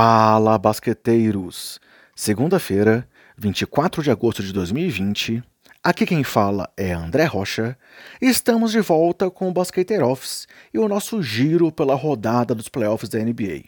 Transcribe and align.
Fala, 0.00 0.56
basqueteiros! 0.56 1.80
Segunda-feira, 2.14 3.04
24 3.36 4.00
de 4.00 4.12
agosto 4.12 4.44
de 4.44 4.52
2020. 4.52 5.42
Aqui 5.82 6.06
quem 6.06 6.22
fala 6.22 6.72
é 6.76 6.92
André 6.92 7.24
Rocha. 7.24 7.76
Estamos 8.22 8.70
de 8.70 8.78
volta 8.78 9.28
com 9.28 9.48
o 9.48 9.52
Basqueteiro 9.52 10.06
Office 10.06 10.46
e 10.72 10.78
o 10.78 10.86
nosso 10.86 11.20
giro 11.20 11.72
pela 11.72 11.96
rodada 11.96 12.54
dos 12.54 12.68
playoffs 12.68 13.08
da 13.08 13.18
NBA. 13.18 13.64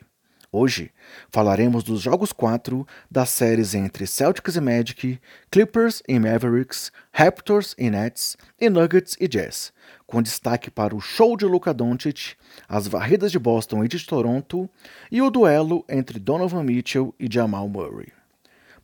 Hoje 0.52 0.90
falaremos 1.30 1.84
dos 1.84 2.00
jogos 2.00 2.32
4 2.32 2.84
das 3.08 3.30
séries 3.30 3.72
entre 3.72 4.04
Celtics 4.04 4.56
e 4.56 4.60
Magic, 4.60 5.20
Clippers 5.48 6.02
e 6.08 6.18
Mavericks, 6.18 6.90
Raptors 7.12 7.72
e 7.78 7.88
Nets 7.88 8.36
e 8.60 8.68
Nuggets 8.68 9.16
e 9.20 9.28
Jazz, 9.28 9.72
com 10.08 10.20
destaque 10.20 10.68
para 10.68 10.92
o 10.92 11.00
show 11.00 11.36
de 11.36 11.44
Luka 11.44 11.72
Doncic, 11.72 12.34
as 12.68 12.88
varridas 12.88 13.30
de 13.30 13.38
Boston 13.38 13.84
e 13.84 13.88
de 13.88 14.04
Toronto 14.04 14.68
e 15.08 15.22
o 15.22 15.30
duelo 15.30 15.84
entre 15.88 16.18
Donovan 16.18 16.64
Mitchell 16.64 17.14
e 17.16 17.28
Jamal 17.32 17.68
Murray. 17.68 18.12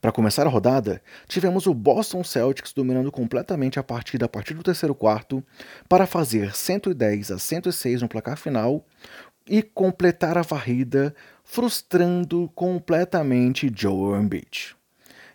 Para 0.01 0.13
começar 0.13 0.47
a 0.47 0.51
rodada, 0.51 1.03
tivemos 1.27 1.67
o 1.67 1.75
Boston 1.75 2.23
Celtics 2.23 2.73
dominando 2.73 3.11
completamente 3.11 3.79
a 3.79 3.83
partida 3.83 4.27
a 4.27 4.29
partir 4.29 4.55
do 4.55 4.63
terceiro 4.63 4.95
quarto 4.95 5.43
para 5.89 6.07
fazer 6.07 6.55
110 6.55 7.33
a 7.33 7.39
106 7.41 8.03
no 8.03 8.09
placar 8.09 8.37
final 8.37 8.85
e 9.49 9.63
completar 9.63 10.37
a 10.37 10.43
varrida, 10.43 11.15
frustrando 11.45 12.51
completamente 12.55 13.73
Joel 13.75 14.21
Embiid. 14.21 14.77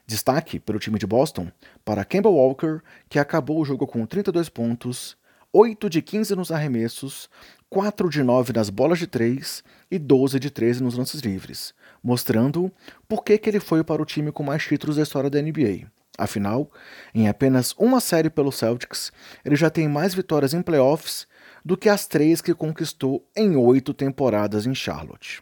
Destaque 0.06 0.60
pelo 0.60 0.80
time 0.80 1.00
de 1.00 1.08
Boston 1.08 1.50
para 1.86 2.04
Kemba 2.04 2.30
Walker, 2.30 2.82
que 3.08 3.18
acabou 3.18 3.62
o 3.62 3.66
jogo 3.66 3.88
com 3.88 4.06
32 4.06 4.50
pontos, 4.50 5.18
8 5.54 5.90
de 5.90 6.02
15 6.02 6.36
nos 6.36 6.52
arremessos, 6.52 7.30
4 7.70 8.10
de 8.10 8.22
9 8.22 8.52
nas 8.52 8.70
bolas 8.70 9.00
de 9.00 9.08
3 9.08 9.64
e 9.90 9.98
12 9.98 10.40
de 10.40 10.50
13 10.50 10.84
nos 10.84 10.98
lances 10.98 11.22
livres, 11.22 11.74
mostrando 12.04 12.70
por 13.08 13.24
que, 13.24 13.38
que 13.38 13.50
ele 13.50 13.60
foi 13.62 13.84
para 13.84 14.02
o 14.02 14.06
time 14.06 14.32
com 14.32 14.44
mais 14.44 14.64
títulos 14.64 14.98
da 14.98 15.04
história 15.04 15.30
da 15.30 15.42
NBA. 15.42 15.88
Afinal, 16.18 16.70
em 17.16 17.30
apenas 17.30 17.74
uma 17.78 18.02
série 18.02 18.30
pelo 18.30 18.52
Celtics, 18.52 19.12
ele 19.46 19.56
já 19.56 19.70
tem 19.70 19.88
mais 19.88 20.14
vitórias 20.14 20.54
em 20.54 20.62
playoffs 20.62 21.26
do 21.64 21.78
que 21.78 21.90
as 21.90 22.08
três 22.08 22.42
que 22.42 22.54
conquistou 22.54 23.26
em 23.36 23.56
oito 23.56 23.94
temporadas 23.94 24.66
em 24.66 24.76
Charlotte. 24.76 25.42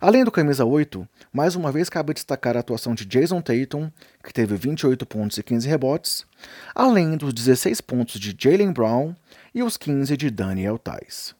Além 0.00 0.22
do 0.22 0.30
camisa 0.30 0.64
8, 0.64 1.08
mais 1.32 1.56
uma 1.56 1.72
vez 1.72 1.90
cabe 1.90 2.14
destacar 2.14 2.56
a 2.56 2.60
atuação 2.60 2.94
de 2.94 3.04
Jason 3.04 3.40
Tatum, 3.40 3.90
que 4.22 4.32
teve 4.32 4.54
28 4.54 5.04
pontos 5.04 5.38
e 5.38 5.42
15 5.42 5.68
rebotes, 5.68 6.26
além 6.72 7.16
dos 7.16 7.34
16 7.34 7.80
pontos 7.80 8.20
de 8.20 8.34
Jalen 8.38 8.72
Brown 8.72 9.14
e 9.52 9.60
os 9.60 9.76
15 9.76 10.16
de 10.16 10.30
Daniel 10.30 10.78
Tais. 10.78 11.34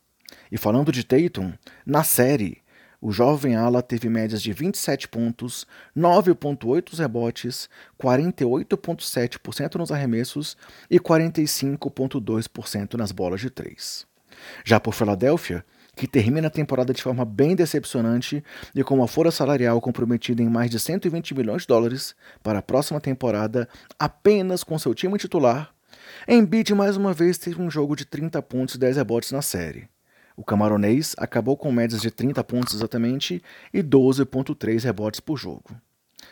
E 0.50 0.58
falando 0.58 0.90
de 0.90 1.04
Tatum, 1.04 1.52
na 1.86 2.02
série, 2.02 2.60
o 3.00 3.12
jovem 3.12 3.54
ala 3.54 3.80
teve 3.82 4.08
médias 4.08 4.42
de 4.42 4.52
27 4.52 5.08
pontos, 5.08 5.66
9.8 5.96 6.96
rebotes, 6.98 7.68
48.7% 8.00 9.76
nos 9.76 9.92
arremessos 9.92 10.56
e 10.90 10.98
45.2% 10.98 12.94
nas 12.94 13.12
bolas 13.12 13.40
de 13.40 13.50
três. 13.50 14.06
Já 14.64 14.80
por 14.80 14.94
Filadélfia, 14.94 15.64
que 15.94 16.06
termina 16.06 16.48
a 16.48 16.50
temporada 16.50 16.92
de 16.92 17.02
forma 17.02 17.24
bem 17.24 17.56
decepcionante 17.56 18.42
e 18.74 18.84
com 18.84 18.96
uma 18.96 19.08
folha 19.08 19.30
salarial 19.30 19.80
comprometida 19.80 20.42
em 20.42 20.48
mais 20.48 20.70
de 20.70 20.78
120 20.78 21.34
milhões 21.34 21.62
de 21.62 21.68
dólares 21.68 22.14
para 22.42 22.60
a 22.60 22.62
próxima 22.62 23.00
temporada 23.00 23.68
apenas 23.98 24.62
com 24.62 24.78
seu 24.78 24.94
time 24.94 25.18
titular, 25.18 25.74
Embiid 26.26 26.74
mais 26.74 26.96
uma 26.96 27.12
vez 27.12 27.38
teve 27.38 27.60
um 27.60 27.70
jogo 27.70 27.96
de 27.96 28.04
30 28.04 28.40
pontos 28.42 28.74
e 28.74 28.78
10 28.78 28.96
rebotes 28.96 29.32
na 29.32 29.42
série. 29.42 29.88
O 30.38 30.44
camaronês 30.44 31.16
acabou 31.18 31.56
com 31.56 31.72
médias 31.72 32.00
de 32.00 32.12
30 32.12 32.44
pontos 32.44 32.72
exatamente 32.72 33.42
e 33.74 33.82
12.3 33.82 34.84
rebotes 34.84 35.18
por 35.18 35.36
jogo. 35.36 35.74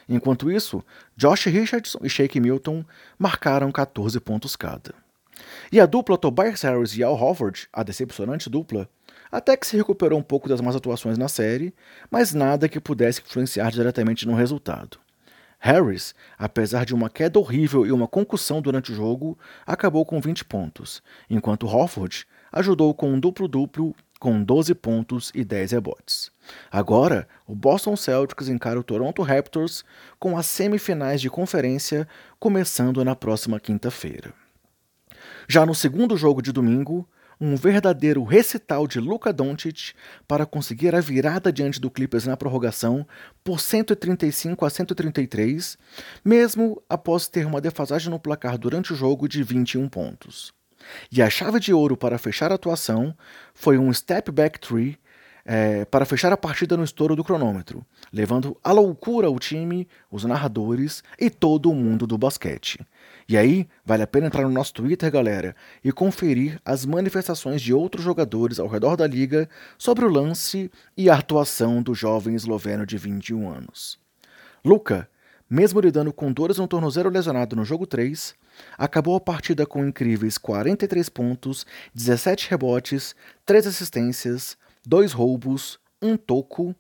Enquanto 0.09 0.49
isso, 0.49 0.81
Josh 1.17 1.47
Richardson 1.47 1.99
e 2.05 2.09
Shake 2.09 2.39
Milton 2.39 2.85
marcaram 3.19 3.73
14 3.73 4.21
pontos 4.21 4.55
cada. 4.55 4.95
E 5.73 5.81
a 5.81 5.87
dupla 5.87 6.17
Tobias 6.17 6.63
Harris 6.63 6.97
e 6.97 7.03
Al 7.03 7.15
Horford, 7.15 7.67
a 7.73 7.83
decepcionante 7.83 8.49
dupla, 8.49 8.89
até 9.29 9.57
que 9.57 9.67
se 9.67 9.77
recuperou 9.77 10.21
um 10.21 10.23
pouco 10.23 10.49
das 10.49 10.61
más 10.61 10.77
atuações 10.77 11.19
na 11.19 11.27
série, 11.27 11.75
mas 12.09 12.33
nada 12.33 12.69
que 12.69 12.79
pudesse 12.79 13.21
influenciar 13.21 13.73
diretamente 13.73 14.25
no 14.25 14.37
resultado. 14.37 15.01
Harris, 15.67 16.15
apesar 16.39 16.87
de 16.87 16.95
uma 16.95 17.11
queda 17.11 17.41
horrível 17.41 17.85
e 17.85 17.91
uma 17.91 18.07
concussão 18.07 18.63
durante 18.63 18.93
o 18.93 18.95
jogo, 18.95 19.37
acabou 19.67 20.07
com 20.07 20.21
20 20.21 20.45
pontos, 20.45 21.03
enquanto 21.29 21.67
Hofford 21.67 22.25
ajudou 22.53 22.95
com 22.95 23.13
um 23.13 23.19
duplo-duplo 23.19 23.93
com 24.21 24.41
12 24.41 24.77
pontos 24.77 25.33
e 25.35 25.45
10 25.45 25.73
rebotes. 25.73 26.31
Agora, 26.71 27.27
o 27.49 27.55
Boston 27.55 27.97
Celtics 27.97 28.49
encara 28.49 28.79
o 28.79 28.85
Toronto 28.85 29.23
Raptors 29.23 29.85
com 30.21 30.39
as 30.39 30.47
semifinais 30.47 31.21
de 31.21 31.29
conferência 31.29 32.07
começando 32.39 33.05
na 33.05 33.17
próxima 33.17 33.59
quinta-feira. 33.59 34.33
Já 35.49 35.67
no 35.67 35.75
segundo 35.75 36.17
jogo 36.17 36.41
de 36.41 36.53
domingo, 36.53 37.09
um 37.41 37.55
verdadeiro 37.55 38.25
recital 38.25 38.87
de 38.87 38.99
Luka 38.99 39.33
Doncic 39.33 39.93
para 40.27 40.47
conseguir 40.47 40.95
a 40.95 41.01
virada 41.01 41.53
diante 41.53 41.81
do 41.81 41.91
Clippers 41.91 42.27
na 42.27 42.37
prorrogação 42.37 43.07
por 43.45 43.61
135 43.61 44.65
a 44.65 44.71
133, 44.71 45.77
mesmo 46.25 46.83
após 46.89 47.29
ter 47.29 47.47
uma 47.47 47.61
defasagem 47.61 48.11
no 48.11 48.19
placar 48.19 48.57
durante 48.57 48.93
o 48.93 48.97
jogo 48.97 49.29
de 49.29 49.43
21 49.43 49.89
pontos. 49.89 50.53
E 51.11 51.21
a 51.21 51.29
chave 51.29 51.59
de 51.59 51.73
ouro 51.73 51.97
para 51.97 52.19
fechar 52.19 52.53
a 52.53 52.55
atuação 52.55 53.17
foi 53.55 53.77
um 53.77 53.93
step 53.93 54.31
back 54.31 54.59
three 54.59 54.99
é, 55.49 55.85
para 55.85 56.05
fechar 56.05 56.33
a 56.33 56.37
partida 56.37 56.77
no 56.77 56.83
estouro 56.83 57.15
do 57.15 57.23
cronômetro, 57.23 57.87
levando 58.13 58.57
à 58.65 58.73
loucura 58.73 59.31
o 59.31 59.39
time, 59.39 59.87
os 60.11 60.25
narradores 60.25 61.05
e 61.19 61.31
todo 61.31 61.71
o 61.71 61.75
mundo 61.75 62.05
do 62.05 62.19
basquete. 62.19 62.85
E 63.29 63.37
aí, 63.37 63.69
vale 63.85 64.03
a 64.03 64.07
pena 64.09 64.27
entrar 64.27 64.43
no 64.43 64.51
nosso 64.51 64.75
Twitter, 64.75 65.11
galera, 65.11 65.55
e 65.85 65.93
conferir 65.93 66.61
as 66.65 66.85
manifestações 66.85 67.63
de 67.63 67.73
outros 67.73 68.03
jogadores 68.03 68.59
ao 68.59 68.67
redor 68.67 68.97
da 68.97 69.07
liga 69.07 69.49
sobre 69.79 70.05
o 70.05 70.11
lance 70.11 70.69
e 70.97 71.09
a 71.09 71.15
atuação 71.15 71.81
do 71.81 71.95
jovem 71.95 72.35
esloveno 72.35 72.85
de 72.85 72.99
21 72.99 73.49
anos. 73.49 74.01
Luca, 74.65 75.09
mesmo 75.49 75.81
lidando 75.81 76.13
com 76.13 76.33
dores 76.33 76.59
no 76.59 76.67
tornozelo 76.67 77.09
lesionado 77.09 77.55
no 77.55 77.65
jogo 77.65 77.87
3, 77.87 78.35
acabou 78.77 79.15
a 79.15 79.21
partida 79.21 79.65
com 79.65 79.87
incríveis 79.87 80.39
43 80.39 81.09
pontos, 81.09 81.65
17 81.95 82.51
rebotes, 82.51 83.15
3 83.45 83.69
assistências, 83.69 84.57
dois 84.87 85.13
roubos, 85.13 85.81
um 86.01 86.17
toco, 86.17 86.75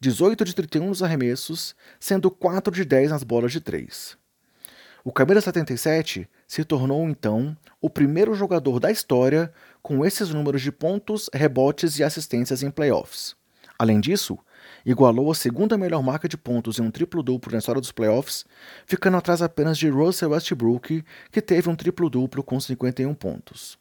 18 0.00 0.46
de 0.46 0.54
31 0.54 0.88
nos 0.88 1.02
arremessos, 1.02 1.76
sendo 2.00 2.30
4 2.30 2.74
de 2.74 2.86
10 2.86 3.10
nas 3.10 3.22
bolas 3.22 3.52
de 3.52 3.60
3. 3.60 4.16
O 5.04 5.12
Camisa 5.12 5.42
77 5.42 6.28
se 6.48 6.64
tornou 6.64 7.08
então 7.08 7.56
o 7.80 7.90
primeiro 7.90 8.34
jogador 8.34 8.80
da 8.80 8.90
história 8.90 9.52
com 9.82 10.04
esses 10.04 10.30
números 10.30 10.62
de 10.62 10.72
pontos, 10.72 11.28
rebotes 11.34 11.98
e 11.98 12.04
assistências 12.04 12.62
em 12.62 12.70
playoffs. 12.70 13.36
Além 13.78 14.00
disso, 14.00 14.38
igualou 14.84 15.30
a 15.30 15.34
segunda 15.34 15.76
melhor 15.78 16.02
marca 16.02 16.28
de 16.28 16.36
pontos 16.36 16.78
em 16.78 16.82
um 16.82 16.90
triplo-duplo 16.90 17.52
na 17.52 17.58
história 17.58 17.80
dos 17.80 17.92
playoffs, 17.92 18.44
ficando 18.86 19.16
atrás 19.16 19.40
apenas 19.40 19.78
de 19.78 19.88
Russell 19.88 20.30
Westbrook, 20.30 21.02
que 21.30 21.42
teve 21.42 21.68
um 21.68 21.76
triplo-duplo 21.76 22.42
com 22.42 22.60
51 22.60 23.14
pontos. 23.14 23.79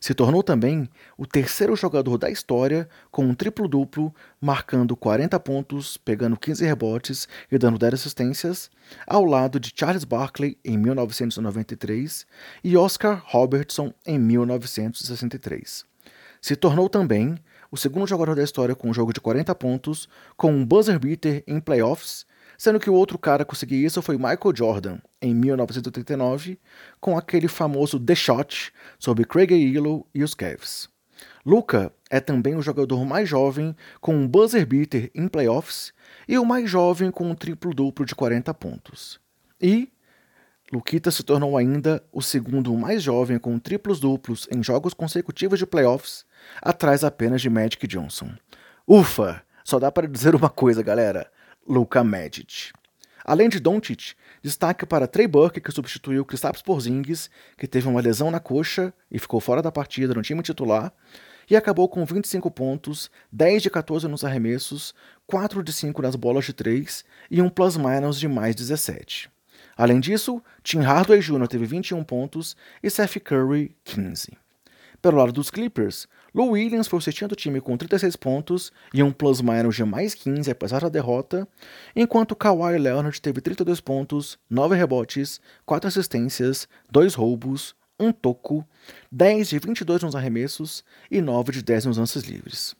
Se 0.00 0.14
tornou 0.14 0.42
também 0.42 0.88
o 1.16 1.26
terceiro 1.26 1.74
jogador 1.76 2.18
da 2.18 2.30
história 2.30 2.88
com 3.10 3.24
um 3.24 3.34
triplo-duplo, 3.34 4.14
marcando 4.40 4.96
40 4.96 5.38
pontos, 5.40 5.96
pegando 5.96 6.36
15 6.36 6.64
rebotes 6.64 7.28
e 7.50 7.58
dando 7.58 7.78
10 7.78 7.94
assistências, 7.94 8.70
ao 9.06 9.24
lado 9.24 9.58
de 9.58 9.72
Charles 9.74 10.04
Barkley 10.04 10.58
em 10.64 10.76
1993 10.76 12.26
e 12.62 12.76
Oscar 12.76 13.22
Robertson 13.26 13.92
em 14.06 14.18
1963. 14.18 15.84
Se 16.40 16.56
tornou 16.56 16.88
também 16.88 17.36
o 17.70 17.76
segundo 17.76 18.06
jogador 18.06 18.36
da 18.36 18.42
história 18.42 18.74
com 18.74 18.90
um 18.90 18.94
jogo 18.94 19.12
de 19.12 19.20
40 19.20 19.54
pontos, 19.54 20.08
com 20.36 20.52
um 20.52 20.64
buzzer 20.64 20.98
beater 20.98 21.42
em 21.46 21.58
playoffs 21.58 22.26
sendo 22.56 22.80
que 22.80 22.90
o 22.90 22.94
outro 22.94 23.18
cara 23.18 23.42
a 23.42 23.46
conseguir 23.46 23.84
isso 23.84 24.00
foi 24.02 24.16
Michael 24.16 24.54
Jordan, 24.54 24.98
em 25.24 25.34
1989, 25.34 26.58
com 27.00 27.16
aquele 27.16 27.48
famoso 27.48 27.98
The 27.98 28.14
Shot 28.14 28.72
sobre 28.98 29.24
Craig 29.24 29.52
Elo 29.52 30.06
e 30.14 30.22
os 30.22 30.34
Cavs. 30.34 30.88
Luca 31.46 31.92
é 32.10 32.20
também 32.20 32.54
o 32.54 32.62
jogador 32.62 33.04
mais 33.04 33.28
jovem 33.28 33.74
com 34.00 34.14
um 34.14 34.28
buzzer 34.28 34.66
beater 34.66 35.10
em 35.14 35.26
playoffs 35.26 35.92
e 36.28 36.38
o 36.38 36.44
mais 36.44 36.68
jovem 36.68 37.10
com 37.10 37.30
um 37.30 37.34
triplo-duplo 37.34 38.04
de 38.04 38.14
40 38.14 38.52
pontos. 38.54 39.18
E 39.60 39.90
Luquita 40.70 41.10
se 41.10 41.22
tornou 41.22 41.56
ainda 41.56 42.02
o 42.12 42.20
segundo 42.20 42.76
mais 42.76 43.02
jovem 43.02 43.38
com 43.38 43.58
triplos 43.58 44.00
duplos 44.00 44.46
em 44.50 44.62
jogos 44.62 44.92
consecutivos 44.92 45.58
de 45.58 45.66
playoffs, 45.66 46.26
atrás 46.60 47.02
apenas 47.02 47.40
de 47.40 47.48
Magic 47.48 47.86
Johnson. 47.86 48.30
Ufa! 48.86 49.42
Só 49.64 49.78
dá 49.78 49.90
para 49.90 50.06
dizer 50.06 50.34
uma 50.34 50.50
coisa, 50.50 50.82
galera. 50.82 51.30
Luka 51.66 52.04
Magic. 52.04 52.72
Além 53.24 53.48
de 53.48 53.58
Doncic, 53.58 54.14
destaque 54.42 54.84
para 54.84 55.06
Trey 55.06 55.26
Burke, 55.26 55.60
que 55.60 55.72
substituiu 55.72 56.24
Kristaps 56.26 56.60
Porzingis, 56.60 57.30
que 57.56 57.66
teve 57.66 57.88
uma 57.88 58.00
lesão 58.00 58.30
na 58.30 58.38
coxa 58.38 58.92
e 59.10 59.18
ficou 59.18 59.40
fora 59.40 59.62
da 59.62 59.72
partida 59.72 60.12
no 60.12 60.20
time 60.20 60.42
titular, 60.42 60.92
e 61.48 61.56
acabou 61.56 61.88
com 61.88 62.04
25 62.04 62.50
pontos, 62.50 63.10
10 63.32 63.62
de 63.62 63.70
14 63.70 64.06
nos 64.08 64.24
arremessos, 64.24 64.94
4 65.26 65.62
de 65.62 65.72
5 65.72 66.02
nas 66.02 66.16
bolas 66.16 66.44
de 66.44 66.52
3 66.52 67.04
e 67.30 67.40
um 67.40 67.48
plus-minus 67.48 68.20
de 68.20 68.28
mais 68.28 68.54
17. 68.54 69.30
Além 69.76 70.00
disso, 70.00 70.42
Tim 70.62 70.80
Hardaway 70.80 71.20
Jr. 71.20 71.48
teve 71.48 71.64
21 71.64 72.04
pontos 72.04 72.54
e 72.82 72.90
Seth 72.90 73.18
Curry 73.20 73.74
15. 73.84 74.43
Pelo 75.04 75.18
lado 75.18 75.32
dos 75.32 75.50
Clippers, 75.50 76.08
Lou 76.34 76.52
Williams 76.52 76.88
foi 76.88 76.98
o 76.98 77.02
sextinho 77.02 77.28
do 77.28 77.36
time 77.36 77.60
com 77.60 77.76
36 77.76 78.16
pontos 78.16 78.72
e 78.94 79.02
um 79.02 79.12
plus-minus 79.12 79.76
de 79.76 79.84
mais 79.84 80.14
15 80.14 80.50
apesar 80.50 80.80
da 80.80 80.88
derrota, 80.88 81.46
enquanto 81.94 82.34
Kawhi 82.34 82.78
Leonard 82.78 83.20
teve 83.20 83.42
32 83.42 83.82
pontos, 83.82 84.38
9 84.48 84.74
rebotes, 84.74 85.42
4 85.66 85.88
assistências, 85.88 86.66
2 86.90 87.12
roubos, 87.16 87.76
1 88.00 88.12
toco, 88.12 88.66
10 89.12 89.50
de 89.50 89.58
22 89.58 90.04
nos 90.04 90.16
arremessos 90.16 90.82
e 91.10 91.20
9 91.20 91.52
de 91.52 91.62
10 91.62 91.84
nos 91.84 91.98
lances 91.98 92.22
livres. 92.22 92.74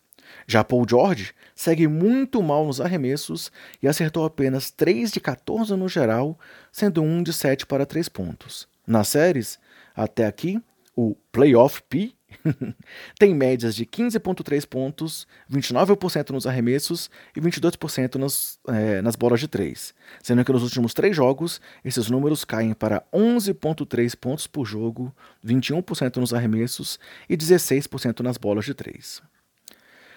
Já 0.46 0.64
Paul 0.64 0.86
George 0.88 1.34
segue 1.54 1.86
muito 1.86 2.42
mal 2.42 2.64
nos 2.64 2.80
arremessos 2.80 3.52
e 3.82 3.86
acertou 3.86 4.24
apenas 4.24 4.70
3 4.70 5.12
de 5.12 5.20
14 5.20 5.76
no 5.76 5.90
geral, 5.90 6.38
sendo 6.72 7.02
1 7.02 7.22
de 7.22 7.34
7 7.34 7.66
para 7.66 7.84
3 7.84 8.08
pontos. 8.08 8.66
Nas 8.86 9.08
séries, 9.08 9.58
até 9.94 10.24
aqui, 10.24 10.58
o 10.96 11.16
Playoff 11.32 11.82
P 11.82 12.13
tem 13.18 13.34
médias 13.34 13.74
de 13.74 13.86
15,3 13.86 14.66
pontos, 14.66 15.26
29% 15.50 16.30
nos 16.30 16.46
arremessos 16.46 17.10
e 17.36 17.40
22% 17.40 18.16
nas, 18.16 18.58
é, 18.68 19.02
nas 19.02 19.16
bolas 19.16 19.40
de 19.40 19.48
3, 19.48 19.94
sendo 20.22 20.44
que 20.44 20.52
nos 20.52 20.62
últimos 20.62 20.94
três 20.94 21.14
jogos 21.14 21.60
esses 21.84 22.08
números 22.08 22.44
caem 22.44 22.74
para 22.74 23.02
11,3 23.12 24.16
pontos 24.16 24.46
por 24.46 24.64
jogo, 24.64 25.14
21% 25.44 26.16
nos 26.16 26.32
arremessos 26.32 26.98
e 27.28 27.36
16% 27.36 28.20
nas 28.20 28.36
bolas 28.36 28.64
de 28.64 28.74
3. 28.74 29.22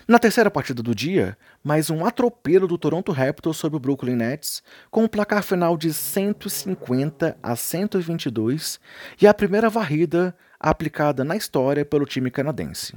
Na 0.07 0.17
terceira 0.17 0.49
partida 0.49 0.81
do 0.81 0.95
dia, 0.95 1.37
mais 1.61 1.89
um 1.89 2.05
atropelo 2.05 2.65
do 2.65 2.77
Toronto 2.77 3.11
Raptors 3.11 3.57
sobre 3.57 3.75
o 3.75 3.79
Brooklyn 3.79 4.15
Nets, 4.15 4.63
com 4.89 5.03
um 5.03 5.07
placar 5.07 5.43
final 5.43 5.75
de 5.75 5.93
150 5.93 7.37
a 7.43 7.55
122 7.57 8.79
e 9.21 9.27
a 9.27 9.33
primeira 9.33 9.69
varrida 9.69 10.33
aplicada 10.59 11.23
na 11.23 11.35
história 11.35 11.85
pelo 11.85 12.05
time 12.05 12.31
canadense. 12.31 12.95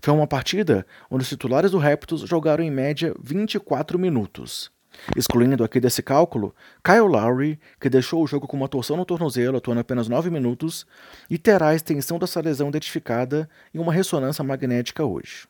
Foi 0.00 0.12
uma 0.12 0.26
partida 0.26 0.86
onde 1.10 1.22
os 1.22 1.28
titulares 1.28 1.70
do 1.70 1.78
Raptors 1.78 2.22
jogaram 2.22 2.64
em 2.64 2.70
média 2.70 3.14
24 3.22 3.98
minutos. 3.98 4.70
Excluindo 5.16 5.62
aqui 5.62 5.78
desse 5.78 6.02
cálculo, 6.02 6.54
Kyle 6.82 7.00
Lowry, 7.00 7.58
que 7.80 7.88
deixou 7.88 8.22
o 8.22 8.26
jogo 8.26 8.46
com 8.46 8.56
uma 8.56 8.68
torção 8.68 8.96
no 8.96 9.04
tornozelo, 9.04 9.58
atuando 9.58 9.80
apenas 9.80 10.08
9 10.08 10.30
minutos, 10.30 10.86
e 11.30 11.38
terá 11.38 11.68
a 11.68 11.74
extensão 11.74 12.18
dessa 12.18 12.40
lesão 12.40 12.68
identificada 12.68 13.48
em 13.72 13.78
uma 13.78 13.92
ressonância 13.92 14.42
magnética 14.42 15.04
hoje. 15.04 15.46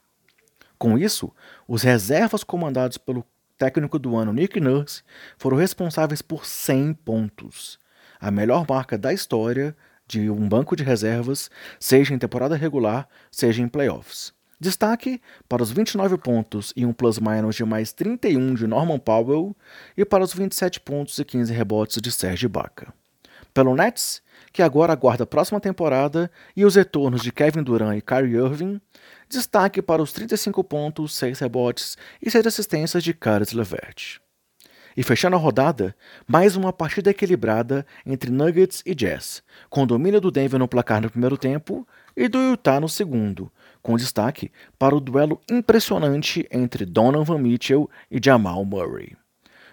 Com 0.78 0.99
isso, 0.99 1.32
os 1.66 1.82
reservas 1.82 2.44
comandados 2.44 2.99
pelo 2.99 3.25
técnico 3.56 3.99
do 3.99 4.16
ano 4.16 4.32
Nick 4.32 4.61
Nurse 4.61 5.02
foram 5.37 5.56
responsáveis 5.56 6.22
por 6.22 6.44
100 6.44 6.94
pontos, 6.94 7.78
a 8.20 8.31
melhor 8.31 8.64
marca 8.69 8.96
da 8.96 9.12
história 9.12 9.76
de 10.08 10.31
um 10.31 10.49
banco 10.49 10.75
de 10.75 10.82
reservas, 10.82 11.50
seja 11.78 12.14
em 12.14 12.19
temporada 12.19 12.56
regular, 12.56 13.06
seja 13.31 13.62
em 13.62 13.69
playoffs. 13.69 14.32
Destaque 14.60 15.20
para 15.49 15.62
os 15.62 15.70
29 15.70 16.19
pontos 16.19 16.72
e 16.75 16.84
um 16.84 16.93
plus-minus 16.93 17.55
de 17.55 17.64
mais 17.64 17.93
31 17.93 18.55
de 18.55 18.66
Norman 18.66 18.99
Powell 18.99 19.55
e 19.96 20.05
para 20.05 20.25
os 20.25 20.34
27 20.34 20.81
pontos 20.81 21.16
e 21.19 21.25
15 21.25 21.52
rebotes 21.52 22.00
de 22.02 22.10
Serge 22.10 22.46
Ibaka. 22.46 22.93
Pelo 23.55 23.76
Nets, 23.76 24.20
que 24.52 24.62
agora 24.62 24.93
aguarda 24.93 25.25
a 25.25 25.26
próxima 25.26 25.60
temporada 25.60 26.31
e 26.56 26.64
os 26.64 26.75
retornos 26.75 27.22
de 27.22 27.31
Kevin 27.31 27.62
Durant 27.62 27.96
e 27.96 28.02
Kyrie 28.02 28.37
Irving, 28.37 28.81
destaque 29.28 29.81
para 29.81 30.02
os 30.02 30.12
35 30.12 30.64
pontos, 30.64 31.14
6 31.16 31.38
rebotes 31.38 31.96
e 32.20 32.31
6 32.31 32.46
assistências 32.46 33.04
de 33.04 33.14
Caris 33.14 33.52
LeVert. 33.52 34.20
E 34.98 35.02
fechando 35.04 35.36
a 35.36 35.38
rodada, 35.38 35.94
mais 36.26 36.56
uma 36.56 36.72
partida 36.72 37.10
equilibrada 37.10 37.86
entre 38.04 38.32
Nuggets 38.32 38.82
e 38.84 38.96
Jazz, 38.96 39.44
com 39.70 39.86
domínio 39.86 40.20
do 40.20 40.28
Denver 40.28 40.58
no 40.58 40.66
placar 40.66 41.00
no 41.00 41.08
primeiro 41.08 41.38
tempo 41.38 41.86
e 42.16 42.26
do 42.26 42.36
Utah 42.36 42.80
no 42.80 42.88
segundo, 42.88 43.48
com 43.80 43.96
destaque 43.96 44.50
para 44.76 44.96
o 44.96 45.00
duelo 45.00 45.40
impressionante 45.48 46.48
entre 46.50 46.84
Donovan 46.84 47.38
Mitchell 47.38 47.88
e 48.10 48.18
Jamal 48.20 48.64
Murray. 48.64 49.16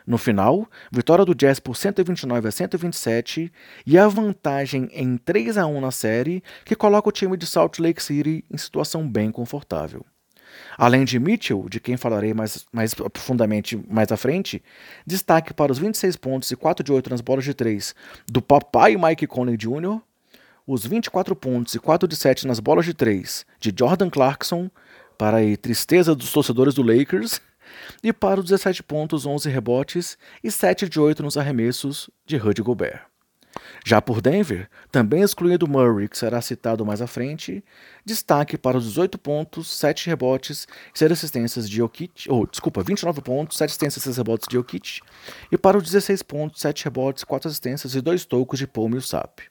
No 0.05 0.19
final, 0.19 0.69
vitória 0.91 1.25
do 1.25 1.33
Jazz 1.33 1.59
por 1.59 1.75
129 1.75 2.47
a 2.47 2.51
127 2.51 3.51
e 3.83 3.97
a 3.97 4.07
vantagem 4.07 4.87
em 4.93 5.17
3 5.17 5.57
a 5.57 5.65
1 5.65 5.81
na 5.81 5.89
série, 5.89 6.43
que 6.63 6.75
coloca 6.75 7.09
o 7.09 7.11
time 7.11 7.35
de 7.35 7.47
Salt 7.47 7.79
Lake 7.79 8.03
City 8.03 8.45
em 8.47 8.57
situação 8.57 9.09
bem 9.09 9.31
confortável. 9.31 10.05
Além 10.77 11.05
de 11.05 11.19
Mitchell, 11.19 11.67
de 11.69 11.79
quem 11.79 11.97
falarei 11.97 12.33
mais, 12.33 12.65
mais 12.71 12.93
profundamente 12.93 13.79
mais 13.89 14.11
à 14.11 14.17
frente, 14.17 14.61
destaque 15.05 15.53
para 15.53 15.71
os 15.71 15.77
26 15.77 16.15
pontos 16.15 16.51
e 16.51 16.55
4 16.55 16.83
de 16.83 16.91
8 16.91 17.09
nas 17.09 17.21
bolas 17.21 17.43
de 17.43 17.53
3 17.53 17.95
do 18.27 18.41
papai 18.41 18.95
Mike 18.95 19.27
Conley 19.27 19.57
Jr., 19.57 19.99
os 20.67 20.85
24 20.85 21.35
pontos 21.35 21.75
e 21.75 21.79
4 21.79 22.07
de 22.07 22.15
7 22.15 22.47
nas 22.47 22.59
bolas 22.59 22.85
de 22.85 22.93
3 22.93 23.45
de 23.59 23.73
Jordan 23.77 24.09
Clarkson, 24.09 24.69
para 25.17 25.37
a 25.37 25.57
tristeza 25.57 26.15
dos 26.15 26.31
torcedores 26.31 26.73
do 26.73 26.81
Lakers, 26.81 27.39
e 28.03 28.11
para 28.13 28.39
os 28.39 28.45
17 28.45 28.83
pontos, 28.83 29.25
11 29.25 29.49
rebotes 29.49 30.17
e 30.43 30.51
7 30.51 30.87
de 30.89 30.99
8 30.99 31.23
nos 31.23 31.37
arremessos 31.37 32.09
de 32.25 32.37
Rudy 32.37 32.61
Gobert. 32.61 33.14
Já 33.87 34.01
por 34.01 34.19
Denver, 34.19 34.67
também 34.91 35.21
excluindo 35.21 35.67
Murray, 35.67 36.09
que 36.09 36.17
será 36.17 36.41
citado 36.41 36.83
mais 36.83 37.03
à 37.03 37.07
frente, 37.07 37.63
destaque 38.03 38.57
para 38.57 38.79
os 38.79 38.85
18 38.85 39.15
pontos, 39.19 39.67
7 39.77 40.07
rebotes 40.07 40.67
e 40.91 40.97
7 40.97 41.13
assistências 41.13 41.69
de 41.69 41.77
Jokic, 41.77 42.27
ou 42.27 42.47
desculpa, 42.47 42.81
29 42.81 43.21
pontos, 43.21 43.59
7 43.59 43.69
assistências 43.69 44.01
e 44.01 44.05
6 44.05 44.17
rebotes 44.17 44.47
de 44.49 44.55
Jokic, 44.55 45.01
e 45.51 45.57
para 45.57 45.77
os 45.77 45.83
16 45.83 46.23
pontos, 46.23 46.61
7 46.61 46.85
rebotes, 46.85 47.23
4 47.23 47.47
assistências 47.47 47.93
e 47.93 48.01
2 48.01 48.25
tocos 48.25 48.57
de 48.57 48.65
Paul 48.65 48.89
Millsap. 48.89 49.43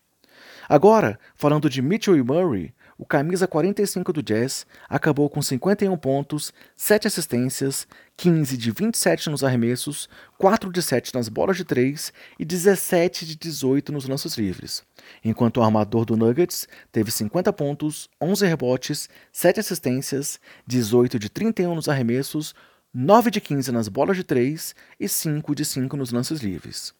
Agora, 0.69 1.17
falando 1.37 1.71
de 1.71 1.81
Mitchell 1.81 2.17
e 2.17 2.23
Murray, 2.25 2.75
o 2.97 3.05
camisa 3.05 3.47
45 3.47 4.13
do 4.13 4.23
Jazz 4.23 4.67
acabou 4.89 5.29
com 5.29 5.43
51 5.43 5.97
pontos, 5.97 6.53
7 6.77 7.07
assistências, 7.07 7.87
15 8.17 8.57
de 8.57 8.71
27 8.71 9.31
nos 9.31 9.43
arremessos, 9.43 10.09
4 10.39 10.71
de 10.71 10.81
7 10.81 11.13
nas 11.15 11.29
bolas 11.29 11.57
de 11.57 11.65
3 11.65 12.13
e 12.39 12.45
17 12.45 13.27
de 13.27 13.37
18 13.37 13.93
nos 13.93 14.07
lances 14.09 14.37
livres. 14.37 14.83
Enquanto 15.25 15.59
o 15.59 15.63
armador 15.63 16.05
do 16.05 16.17
Nuggets 16.17 16.69
teve 16.93 17.11
50 17.11 17.53
pontos, 17.53 18.09
11 18.21 18.47
rebotes, 18.47 19.09
7 19.33 19.61
assistências, 19.61 20.39
18 20.67 21.19
de 21.19 21.29
31 21.29 21.75
nos 21.75 21.89
arremessos, 21.89 22.55
9 22.93 23.31
de 23.31 23.41
15 23.41 23.73
nas 23.73 23.89
bolas 23.89 24.17
de 24.17 24.23
3 24.23 24.73
e 25.01 25.09
5 25.09 25.55
de 25.55 25.65
5 25.65 25.97
nos 25.97 26.13
lances 26.13 26.41
livres. 26.41 26.95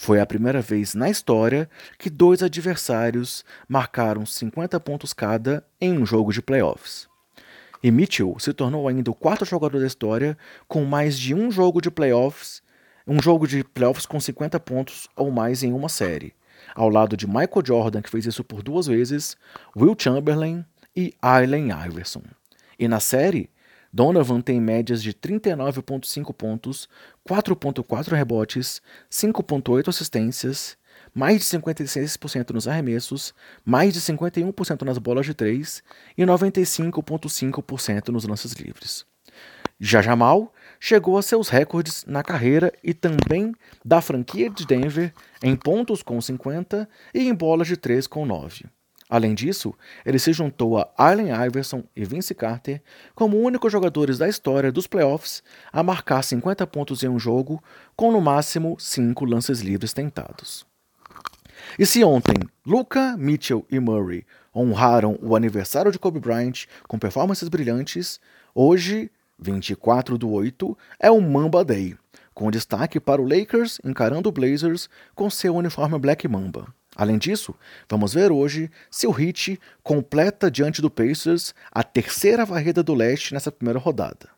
Foi 0.00 0.20
a 0.20 0.26
primeira 0.26 0.62
vez 0.62 0.94
na 0.94 1.10
história 1.10 1.68
que 1.98 2.08
dois 2.08 2.40
adversários 2.40 3.44
marcaram 3.68 4.24
50 4.24 4.78
pontos 4.78 5.12
cada 5.12 5.64
em 5.80 5.92
um 5.92 6.06
jogo 6.06 6.32
de 6.32 6.40
playoffs. 6.40 7.08
E 7.82 7.90
Mitchell 7.90 8.36
se 8.38 8.52
tornou 8.52 8.86
ainda 8.86 9.10
o 9.10 9.14
quarto 9.14 9.44
jogador 9.44 9.80
da 9.80 9.86
história 9.88 10.38
com 10.68 10.84
mais 10.84 11.18
de 11.18 11.34
um 11.34 11.50
jogo 11.50 11.80
de 11.80 11.90
playoffs, 11.90 12.62
um 13.08 13.20
jogo 13.20 13.44
de 13.48 13.64
playoffs 13.64 14.06
com 14.06 14.20
50 14.20 14.60
pontos 14.60 15.08
ou 15.16 15.32
mais 15.32 15.64
em 15.64 15.72
uma 15.72 15.88
série, 15.88 16.32
ao 16.76 16.88
lado 16.88 17.16
de 17.16 17.26
Michael 17.26 17.66
Jordan, 17.66 18.00
que 18.00 18.08
fez 18.08 18.24
isso 18.24 18.44
por 18.44 18.62
duas 18.62 18.86
vezes, 18.86 19.36
Will 19.76 19.96
Chamberlain 19.98 20.64
e 20.94 21.12
Allen 21.20 21.70
Iverson. 21.86 22.22
E 22.78 22.86
na 22.86 23.00
série, 23.00 23.50
Donovan 23.92 24.40
tem 24.40 24.60
médias 24.60 25.02
de 25.02 25.12
39,5 25.12 26.32
pontos, 26.34 26.88
4,4 27.28 28.14
rebotes, 28.14 28.82
5,8 29.10 29.88
assistências, 29.88 30.76
mais 31.14 31.38
de 31.38 31.44
56% 31.44 32.50
nos 32.50 32.68
arremessos, 32.68 33.34
mais 33.64 33.94
de 33.94 34.00
51% 34.00 34.82
nas 34.82 34.98
bolas 34.98 35.26
de 35.26 35.34
3 35.34 35.82
e 36.16 36.22
95,5% 36.22 38.08
nos 38.08 38.24
lances 38.24 38.52
livres. 38.52 39.06
Já 39.80 40.02
Jamal 40.02 40.52
chegou 40.80 41.16
a 41.16 41.22
seus 41.22 41.48
recordes 41.48 42.04
na 42.04 42.22
carreira 42.22 42.72
e 42.82 42.92
também 42.92 43.54
da 43.84 44.00
franquia 44.00 44.50
de 44.50 44.66
Denver 44.66 45.14
em 45.42 45.54
pontos 45.54 46.02
com 46.02 46.20
50 46.20 46.88
e 47.14 47.28
em 47.28 47.34
bolas 47.34 47.68
de 47.68 47.76
3 47.76 48.06
com 48.06 48.26
9. 48.26 48.66
Além 49.08 49.34
disso, 49.34 49.74
ele 50.04 50.18
se 50.18 50.32
juntou 50.32 50.76
a 50.76 50.88
Allen 50.96 51.28
Iverson 51.46 51.82
e 51.96 52.04
Vince 52.04 52.34
Carter 52.34 52.82
como 53.14 53.38
únicos 53.38 53.72
jogadores 53.72 54.18
da 54.18 54.28
história 54.28 54.70
dos 54.70 54.86
playoffs 54.86 55.42
a 55.72 55.82
marcar 55.82 56.22
50 56.22 56.66
pontos 56.66 57.02
em 57.02 57.08
um 57.08 57.18
jogo, 57.18 57.62
com 57.96 58.12
no 58.12 58.20
máximo 58.20 58.76
5 58.78 59.24
lances 59.24 59.60
livres 59.60 59.94
tentados. 59.94 60.66
E 61.78 61.86
se 61.86 62.04
ontem 62.04 62.36
Luca, 62.66 63.16
Mitchell 63.16 63.64
e 63.70 63.80
Murray 63.80 64.24
honraram 64.54 65.18
o 65.22 65.34
aniversário 65.34 65.90
de 65.90 65.98
Kobe 65.98 66.20
Bryant 66.20 66.66
com 66.86 66.98
performances 66.98 67.48
brilhantes, 67.48 68.20
hoje, 68.54 69.10
24 69.38 70.18
do 70.18 70.30
8, 70.30 70.76
é 71.00 71.10
o 71.10 71.20
Mamba 71.20 71.64
Day, 71.64 71.96
com 72.34 72.50
destaque 72.50 73.00
para 73.00 73.22
o 73.22 73.26
Lakers 73.26 73.80
encarando 73.84 74.28
o 74.28 74.32
Blazers 74.32 74.88
com 75.14 75.30
seu 75.30 75.54
uniforme 75.56 75.98
Black 75.98 76.26
Mamba. 76.28 76.77
Além 76.96 77.18
disso, 77.18 77.54
vamos 77.88 78.14
ver 78.14 78.32
hoje 78.32 78.70
se 78.90 79.06
o 79.06 79.18
Heat 79.18 79.60
completa 79.82 80.50
diante 80.50 80.82
do 80.82 80.90
Pacers 80.90 81.54
a 81.70 81.82
terceira 81.82 82.44
varrida 82.44 82.82
do 82.82 82.94
leste 82.94 83.32
nessa 83.34 83.52
primeira 83.52 83.78
rodada. 83.78 84.28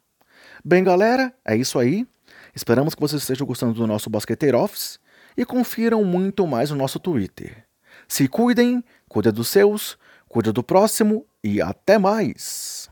Bem, 0.65 0.85
galera, 0.85 1.33
é 1.45 1.57
isso 1.57 1.79
aí. 1.79 2.07
Esperamos 2.55 2.95
que 2.95 3.01
vocês 3.01 3.23
estejam 3.23 3.47
gostando 3.47 3.75
do 3.75 3.87
nosso 3.87 4.11
Basqueteiro 4.11 4.59
Office 4.59 4.99
e 5.37 5.45
confiram 5.45 6.05
muito 6.05 6.47
mais 6.47 6.71
no 6.71 6.77
nosso 6.77 6.99
Twitter. 6.99 7.65
Se 8.07 8.29
cuidem, 8.29 8.85
cuidem 9.09 9.33
dos 9.33 9.49
seus, 9.49 9.97
cuidem 10.29 10.53
do 10.53 10.63
próximo 10.63 11.25
e 11.43 11.63
até 11.63 11.99
mais! 11.99 12.91